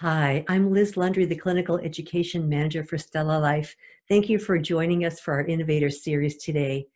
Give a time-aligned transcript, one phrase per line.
[0.00, 3.74] Hi, I'm Liz Lundry, the Clinical Education Manager for StellaLife.
[4.08, 6.86] Thank you for joining us for our Innovator Series today.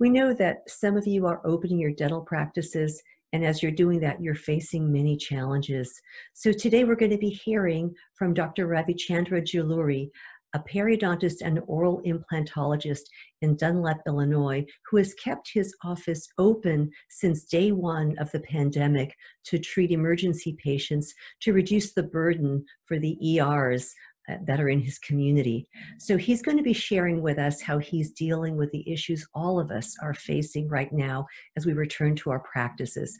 [0.00, 3.00] We know that some of you are opening your dental practices,
[3.32, 6.02] and as you're doing that, you're facing many challenges.
[6.32, 8.66] So today we're going to be hearing from Dr.
[8.66, 10.10] Ravichandra Juluri,
[10.54, 13.02] a periodontist and oral implantologist
[13.42, 19.14] in Dunlap, Illinois, who has kept his office open since day one of the pandemic
[19.44, 21.12] to treat emergency patients
[21.42, 23.94] to reduce the burden for the ERs
[24.28, 25.66] uh, that are in his community.
[25.98, 29.58] So he's going to be sharing with us how he's dealing with the issues all
[29.58, 33.16] of us are facing right now as we return to our practices.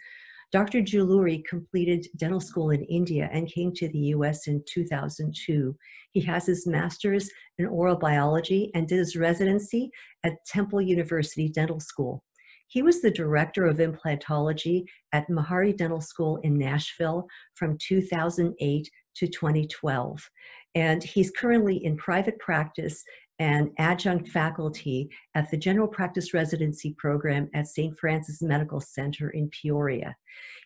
[0.50, 0.80] Dr.
[0.80, 5.76] Juluri completed dental school in India and came to the US in 2002.
[6.12, 9.90] He has his master's in oral biology and did his residency
[10.24, 12.24] at Temple University Dental School.
[12.68, 19.26] He was the director of implantology at Meharry Dental School in Nashville from 2008 to
[19.26, 20.30] 2012.
[20.74, 23.02] And he's currently in private practice
[23.38, 27.96] and adjunct faculty at the General Practice Residency Program at St.
[27.98, 30.16] Francis Medical Center in Peoria.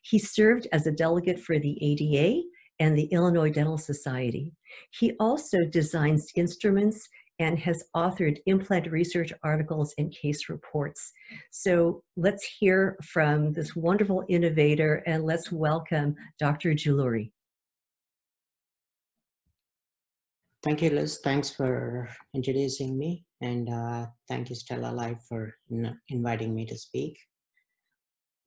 [0.02, 2.42] He served as a delegate for the ADA
[2.80, 4.52] and the Illinois Dental Society.
[4.90, 11.12] He also designs instruments and has authored implant research articles and case reports.
[11.50, 16.72] So let's hear from this wonderful innovator and let's welcome Dr.
[16.74, 17.32] Juluri.
[20.62, 21.18] Thank you, Liz.
[21.24, 23.24] Thanks for introducing me.
[23.40, 25.52] And uh, thank you, StellaLife, for
[26.08, 27.18] inviting me to speak.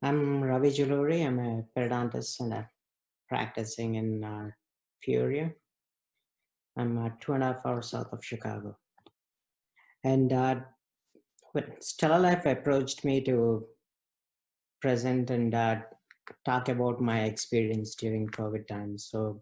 [0.01, 1.25] I'm Ravi Juluri.
[1.27, 2.69] I'm a periodontist and a
[3.27, 4.49] practicing in uh,
[5.03, 5.51] Peoria.
[6.77, 8.77] I'm uh, two and a half hours south of Chicago.
[10.05, 10.55] And uh,
[11.51, 13.65] when StellaLife approached me to
[14.81, 15.79] present and uh,
[16.45, 19.09] talk about my experience during COVID times.
[19.11, 19.41] So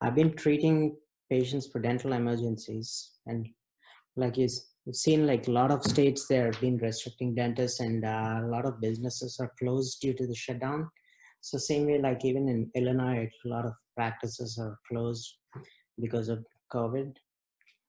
[0.00, 0.96] I've been treating
[1.30, 3.12] patients for dental emergencies.
[3.26, 3.48] And
[4.16, 4.52] like you've
[4.92, 8.66] seen, like a lot of states, there have been restricting dentists and uh, a lot
[8.66, 10.88] of businesses are closed due to the shutdown.
[11.40, 15.34] So same way, like even in Illinois, a lot of practices are closed
[16.00, 17.14] because of COVID.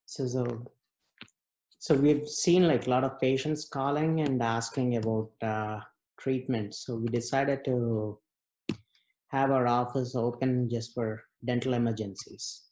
[0.05, 0.65] So, so,
[1.79, 5.79] so we've seen like a lot of patients calling and asking about uh,
[6.19, 6.75] treatment.
[6.75, 8.19] So we decided to
[9.29, 12.63] have our office open just for dental emergencies.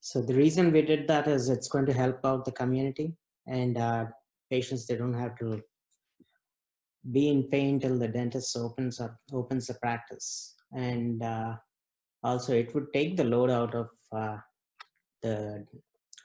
[0.00, 3.14] So the reason we did that is it's going to help out the community
[3.46, 4.06] and uh,
[4.50, 4.86] patients.
[4.86, 5.62] They don't have to
[7.12, 11.54] be in pain till the dentist opens up opens the practice, and uh,
[12.22, 14.36] also it would take the load out of uh,
[15.22, 15.66] the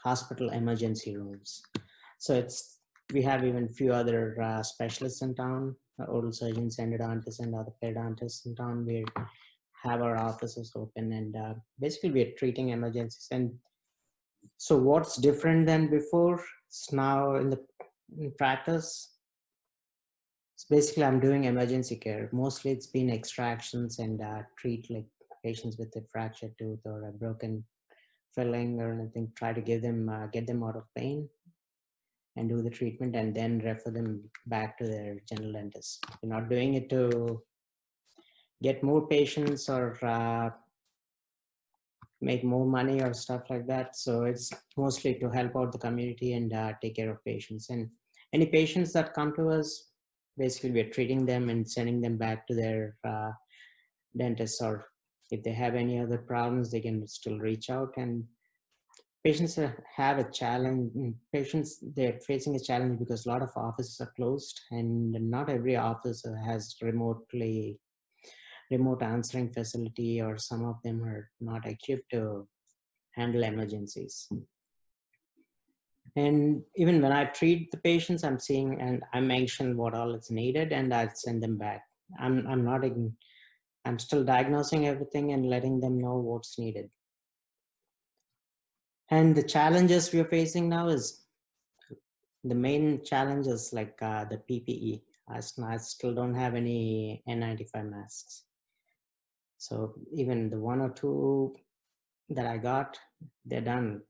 [0.04, 1.62] hospital emergency rooms.
[2.20, 2.80] So it's
[3.14, 7.74] we have even few other uh, specialists in town, uh, oral surgeons, endodontists, and other
[7.84, 8.86] periodontists in town.
[8.86, 9.06] We
[9.84, 13.28] have our offices open and uh, basically we're treating emergencies.
[13.32, 13.54] And
[14.58, 16.44] so what's different than before?
[16.68, 17.60] It's now in the
[18.20, 19.16] in practice
[20.56, 22.30] it's basically i'm doing emergency care.
[22.32, 25.06] Mostly it's been extractions and uh, treat like
[25.44, 27.64] patients with a fractured tooth or a broken
[28.34, 31.28] filling or anything try to give them uh, get them out of pain
[32.38, 36.06] and do the treatment and then refer them back to their general dentist.
[36.22, 37.42] We're not doing it to
[38.62, 40.50] get more patients or uh,
[42.22, 43.96] make more money or stuff like that.
[43.96, 47.70] So it's mostly to help out the community and uh, take care of patients.
[47.70, 47.90] And
[48.34, 49.90] any patients that come to us,
[50.38, 53.32] basically we're treating them and sending them back to their uh,
[54.18, 54.88] dentist or
[55.32, 58.24] if they have any other problems, they can still reach out and
[59.26, 59.58] patients
[59.96, 60.92] have a challenge
[61.34, 65.76] patients they're facing a challenge because a lot of offices are closed and not every
[65.76, 67.80] office has remotely
[68.72, 72.48] remote answering facility or some of them are not equipped to
[73.12, 74.28] handle emergencies.
[76.16, 80.32] And even when I treat the patients, I'm seeing and I mention what all is
[80.32, 81.84] needed and I send them back.
[82.20, 82.84] I'm, I'm not,
[83.86, 86.90] I'm still diagnosing everything and letting them know what's needed.
[89.10, 91.26] And the challenges we're facing now is
[92.44, 95.02] the main challenge is like uh, the PPE.
[95.30, 98.45] I, I still don't have any N95 masks.
[99.58, 101.56] So even the one or two
[102.30, 102.98] that I got,
[103.46, 104.02] they're done.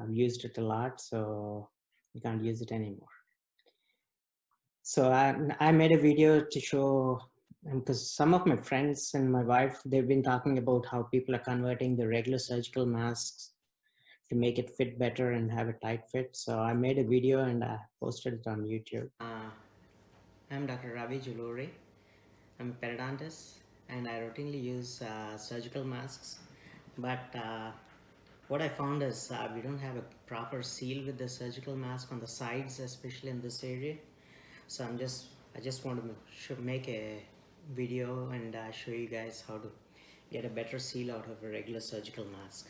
[0.00, 1.68] I've used it a lot, so
[2.14, 3.08] you can't use it anymore.
[4.82, 7.20] So I, I made a video to show,
[7.72, 11.46] because some of my friends and my wife, they've been talking about how people are
[11.50, 13.52] converting the regular surgical masks
[14.28, 16.30] to make it fit better and have a tight fit.
[16.32, 19.10] So I made a video and I posted it on YouTube.
[19.20, 19.50] Uh,
[20.50, 20.94] I'm Dr.
[20.94, 21.68] Ravi Juluri.
[22.58, 23.61] I'm a periodontist
[23.92, 26.38] and I routinely use uh, surgical masks
[26.98, 27.70] but uh,
[28.48, 32.12] what I found is uh, we don't have a proper seal with the surgical mask
[32.12, 33.96] on the sides, especially in this area.
[34.68, 36.02] So I'm just, I just want
[36.48, 37.22] to make a
[37.74, 39.70] video and uh, show you guys how to
[40.30, 42.68] get a better seal out of a regular surgical mask.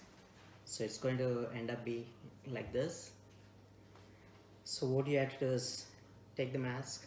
[0.64, 2.06] So it's going to end up be
[2.46, 3.10] like this.
[4.64, 5.86] So what you have to do is
[6.36, 7.06] take the mask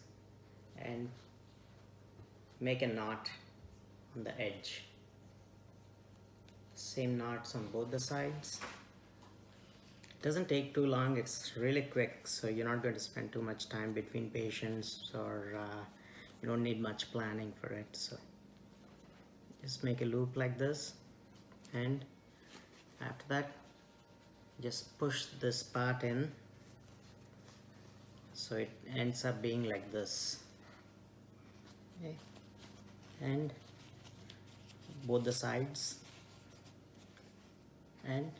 [0.77, 1.09] and
[2.59, 3.29] make a knot
[4.15, 4.83] on the edge.
[6.75, 8.59] Same knots on both the sides.
[10.09, 13.41] It doesn't take too long it's really quick so you're not going to spend too
[13.41, 15.83] much time between patients or uh,
[16.41, 18.17] you don't need much planning for it so.
[19.61, 20.93] Just make a loop like this
[21.73, 22.03] and
[23.01, 23.51] after that
[24.61, 26.31] just push this part in
[28.33, 30.39] so it ends up being like this.
[32.01, 32.15] Okay.
[33.21, 33.53] and
[35.05, 35.99] both the sides.
[38.07, 38.31] And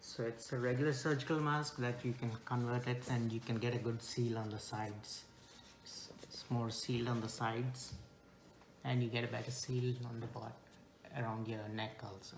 [0.00, 3.74] so it's a regular surgical mask that you can convert it and you can get
[3.74, 5.22] a good seal on the sides.
[5.84, 6.08] It's,
[6.50, 7.92] more sealed on the sides
[8.84, 10.50] and you get a better seal on the bottom
[11.16, 12.36] around your neck also.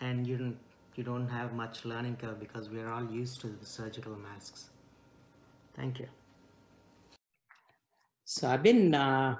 [0.00, 0.56] And you don't
[0.96, 4.70] you don't have much learning curve because we're all used to the surgical masks.
[5.76, 6.08] Thank you.
[8.24, 9.36] So I've been uh,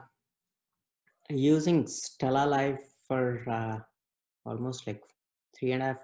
[1.31, 3.79] using StellaLife for uh,
[4.45, 5.03] almost like
[5.59, 6.01] three and a half,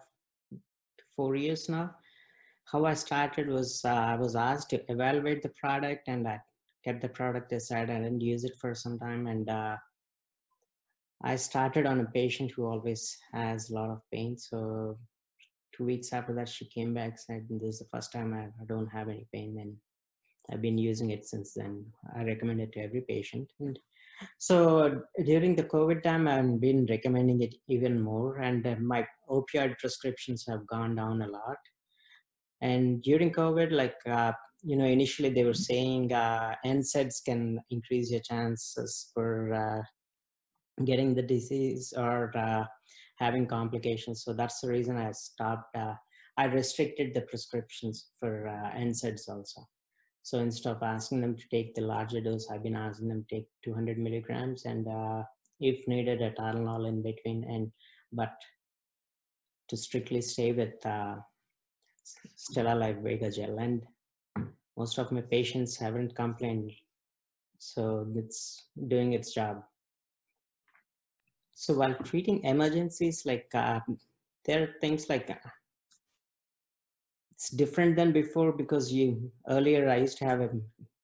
[1.17, 1.95] four years now.
[2.65, 6.41] How I started was uh, I was asked to evaluate the product and I
[6.85, 7.91] kept the product aside.
[7.91, 9.77] I didn't use it for some time and uh,
[11.23, 14.39] I started on a patient who always has a lot of pain.
[14.39, 14.97] So
[15.81, 18.65] two weeks after that, she came back said, "This is the first time I, I
[18.69, 19.75] don't have any pain, and
[20.51, 21.87] I've been using it since then.
[22.15, 23.79] I recommend it to every patient." And
[24.39, 30.45] so during the COVID time, I've been recommending it even more, and my opioid prescriptions
[30.49, 31.57] have gone down a lot.
[32.61, 34.33] And during COVID, like uh,
[34.63, 39.83] you know, initially they were saying uh, NSAIDs can increase your chances for uh,
[40.85, 42.65] getting the disease or uh,
[43.21, 44.25] having complications.
[44.25, 45.77] So that's the reason I stopped.
[45.77, 45.95] Uh,
[46.37, 49.69] I restricted the prescriptions for uh, NSAIDs also.
[50.23, 53.37] So instead of asking them to take the larger dose, I've been asking them to
[53.37, 55.23] take 200 milligrams and uh,
[55.61, 57.45] if needed, a Tylenol in between.
[57.45, 57.71] And
[58.13, 58.33] but
[59.69, 61.17] to strictly stay with uh,
[62.37, 63.59] StellaLife Vega Gel.
[63.59, 63.83] And
[64.77, 66.73] most of my patients haven't complained.
[67.59, 69.63] So it's doing its job.
[71.61, 73.81] So while treating emergencies, like uh,
[74.47, 75.51] there are things like uh,
[77.33, 80.49] it's different than before because you earlier I used to have a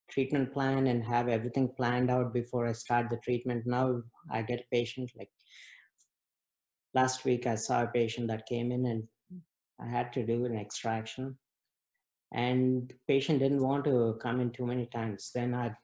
[0.08, 3.66] treatment plan and have everything planned out before I start the treatment.
[3.66, 4.00] Now
[4.30, 5.28] I get a patient like
[6.94, 9.06] last week I saw a patient that came in and
[9.78, 11.36] I had to do an extraction
[12.32, 15.32] and patient didn't want to come in too many times.
[15.34, 15.76] Then I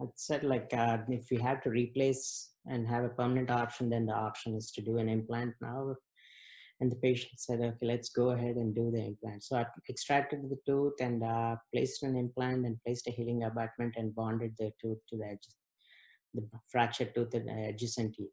[0.00, 4.06] I said like uh, if we have to replace and have a permanent option, then
[4.06, 5.94] the option is to do an implant now.
[6.80, 9.44] And the patient said, okay, let's go ahead and do the implant.
[9.44, 13.94] So I extracted the tooth and uh, placed an implant and placed a healing abutment
[13.96, 15.48] and bonded the tooth to the edge,
[16.34, 18.28] the fractured tooth and adjacent teeth.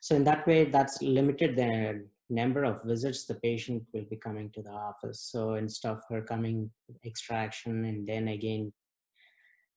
[0.00, 4.50] So in that way, that's limited the number of visits the patient will be coming
[4.50, 5.28] to the office.
[5.32, 6.70] So instead of her coming
[7.04, 8.72] extraction and then again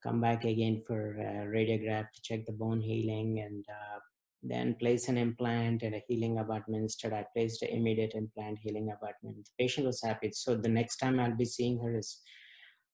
[0.03, 1.15] come back again for
[1.53, 3.99] radiograph to check the bone healing and uh,
[4.43, 6.83] then place an implant and a healing abutment.
[6.83, 9.37] Instead, I placed an immediate implant healing abutment.
[9.45, 10.31] The patient was happy.
[10.33, 12.21] So the next time I'll be seeing her is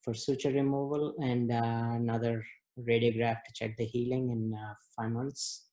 [0.04, 2.46] for suture removal and uh, another
[2.80, 5.70] radiograph to check the healing in uh, five months,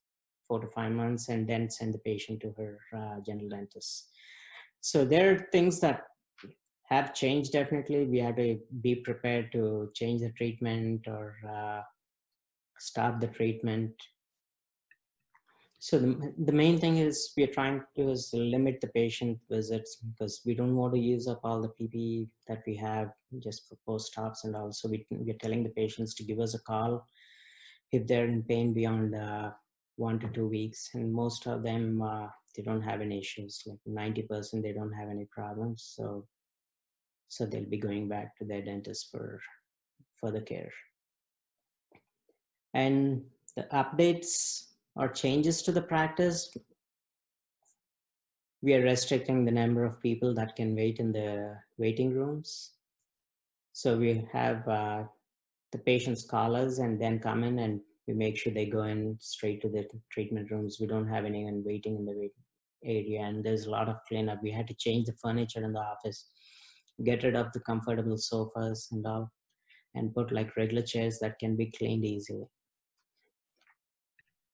[0.47, 4.09] four to five months, and then send the patient to her uh, general dentist.
[4.79, 6.03] So there are things that
[6.89, 8.05] have changed definitely.
[8.05, 11.81] We have to be prepared to change the treatment or uh,
[12.77, 13.91] stop the treatment.
[15.79, 20.41] So the, the main thing is we're trying to is limit the patient visits because
[20.45, 24.45] we don't want to use up all the PPE that we have just for post-ops
[24.45, 27.05] and also we, we're telling the patients to give us a call
[27.91, 29.51] if they're in pain beyond uh,
[29.97, 33.79] one to two weeks and most of them uh, they don't have any issues like
[33.87, 36.25] 90% they don't have any problems so
[37.27, 39.39] so they'll be going back to their dentist for
[40.21, 40.71] further care.
[42.73, 43.23] And
[43.55, 44.65] the updates
[44.95, 46.55] or changes to the practice,
[48.61, 52.71] we are restricting the number of people that can wait in the waiting rooms.
[53.73, 55.03] So we have uh,
[55.71, 59.17] the patients call us and then come in and we make sure they go in
[59.19, 60.77] straight to the treatment rooms.
[60.79, 62.43] We don't have anyone waiting in the waiting
[62.83, 64.41] area and there's a lot of cleanup.
[64.41, 66.29] We had to change the furniture in the office,
[67.03, 69.31] get rid of the comfortable sofas and all,
[69.95, 72.45] and put like regular chairs that can be cleaned easily.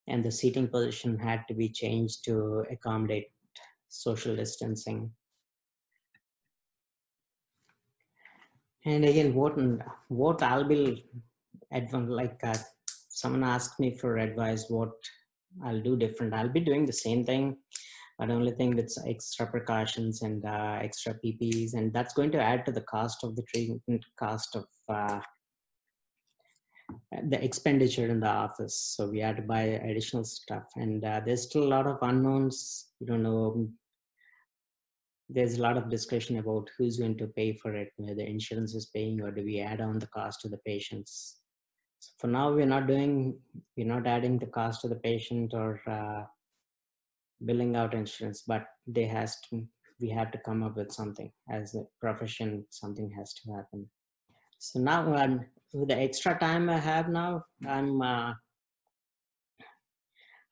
[0.08, 3.28] And the seating position had to be changed to accommodate
[3.88, 5.10] social distancing.
[8.84, 9.56] And again, what
[10.08, 11.04] what I'll be
[11.70, 12.54] like uh,
[13.08, 14.90] someone asked me for advice, what
[15.64, 16.34] I'll do different.
[16.34, 17.58] I'll be doing the same thing,
[18.22, 22.64] but only thing with extra precautions and uh, extra PPEs, and that's going to add
[22.64, 25.18] to the cost of the treatment, cost of uh,
[27.30, 28.94] the expenditure in the office.
[28.96, 32.90] So we had to buy additional stuff, and uh, there's still a lot of unknowns.
[33.00, 33.68] We don't know
[35.28, 38.74] there's a lot of discussion about who's going to pay for it, whether the insurance
[38.76, 41.38] is paying or do we add on the cost to the patients.
[41.98, 43.36] So for now, we're not doing,
[43.76, 46.24] we're not adding the cost to the patient or uh,
[47.44, 49.66] billing out insurance, but they has to,
[50.00, 53.88] we have to come up with something as a profession, something has to happen.
[54.58, 58.32] So now I'm, with the extra time I have now, I'm, uh,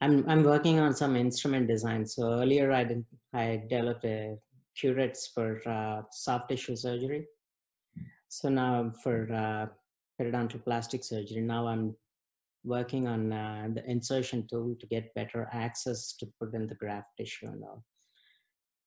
[0.01, 2.07] I'm, I'm working on some instrument design.
[2.07, 3.05] So earlier I did,
[3.35, 4.37] I developed a
[4.77, 7.27] curettes for uh, soft tissue surgery.
[8.29, 9.67] So now for uh,
[10.21, 11.95] periodontal plastic surgery, now I'm
[12.65, 17.09] working on uh, the insertion tool to get better access to put in the graft
[17.17, 17.85] tissue and all.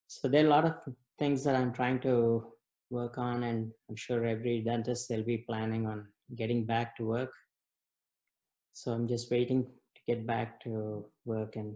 [0.07, 0.75] So there are a lot of
[1.17, 2.45] things that I'm trying to
[2.89, 7.33] work on and I'm sure every dentist they'll be planning on getting back to work.
[8.73, 11.75] So I'm just waiting to get back to work and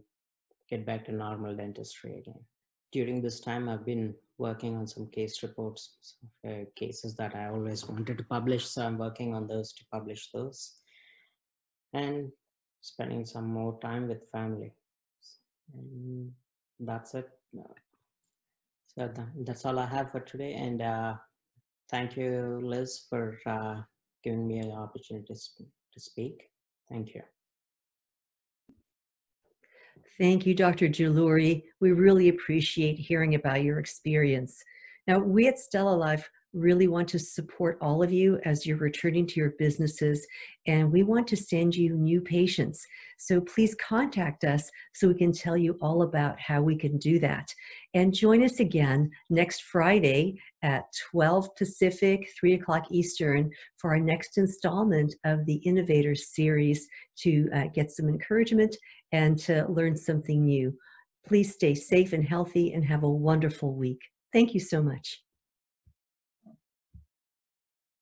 [0.69, 2.43] get back to normal dentistry again
[2.91, 6.15] during this time, I've been working on some case reports,
[6.47, 8.65] uh, cases that I always wanted to publish.
[8.65, 10.75] So I'm working on those to publish those
[11.93, 12.31] and
[12.81, 14.73] spending some more time with family.
[15.73, 16.31] And
[16.79, 17.29] that's it.
[18.87, 19.11] So
[19.45, 20.53] that's all I have for today.
[20.53, 21.15] And uh,
[21.89, 23.81] thank you, Liz, for uh,
[24.23, 26.49] giving me an opportunity to speak.
[26.89, 27.21] Thank you.
[30.19, 30.87] Thank you, Dr.
[30.87, 31.63] Juluri.
[31.79, 34.63] We really appreciate hearing about your experience.
[35.07, 36.23] Now, we at StellaLife
[36.53, 40.25] really want to support all of you as you're returning to your businesses,
[40.65, 42.85] and we want to send you new patients.
[43.17, 47.19] So please contact us so we can tell you all about how we can do
[47.19, 47.53] that.
[47.93, 54.37] And join us again next Friday at 12 Pacific, 3 o'clock Eastern for our next
[54.37, 56.87] installment of the Innovators series
[57.17, 58.75] to uh, get some encouragement
[59.11, 60.73] and to learn something new.
[61.25, 64.01] Please stay safe and healthy and have a wonderful week.
[64.31, 65.21] Thank you so much.